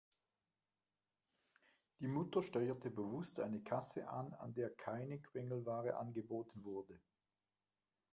[1.99, 6.99] Die Mutter steuerte bewusst eine Kasse an, an der keine Quengelware angeboten wurde.